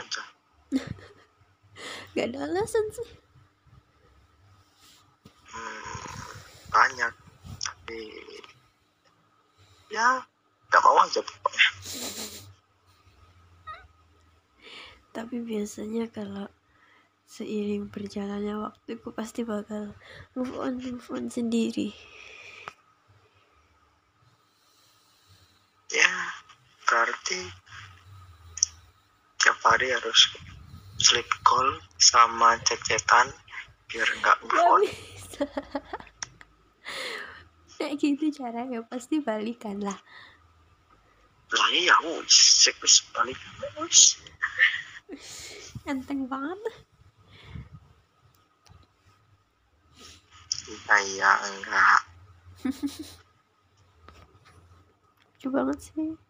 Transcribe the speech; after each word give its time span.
aja. 0.00 0.24
Gak 2.16 2.26
ada 2.32 2.48
alasan 2.48 2.84
sih. 2.96 3.10
Hmm, 5.52 6.00
banyak 6.72 7.12
tapi 7.90 8.06
ya 9.90 10.22
gak 10.70 10.82
mau 10.86 11.02
aja 11.02 11.18
pokoknya. 11.18 11.68
Tapi 15.10 15.36
biasanya 15.42 16.06
kalau 16.14 16.46
seiring 17.26 17.90
berjalannya 17.90 18.62
waktu 18.62 18.94
aku 18.94 19.10
pasti 19.10 19.42
bakal 19.42 19.90
move 20.38 20.54
on 20.54 20.78
move 20.78 21.08
on 21.10 21.26
sendiri. 21.26 21.90
Ya 25.90 26.14
berarti 26.86 27.50
tiap 29.60 29.76
hari 29.76 29.92
harus 29.92 30.32
sleep 30.96 31.28
call 31.44 31.68
sama 32.00 32.56
cecetan 32.64 33.28
biar 33.92 34.08
nggak 34.24 34.40
move 34.48 34.56
on 34.56 34.88
kayak 37.76 38.00
gitu 38.00 38.32
caranya 38.32 38.80
pasti 38.88 39.20
balikan 39.20 39.84
lah. 39.84 40.00
Lah 41.52 41.68
ya 41.76 41.92
wis 42.08 42.72
wis 42.80 43.04
balik. 43.12 43.36
Wis. 43.80 44.16
Enteng 45.84 46.24
banget. 46.24 46.74
Iya 50.88 51.32
enggak. 51.52 52.00
Lucu 55.36 55.48
banget 55.52 55.78
sih 55.84 56.29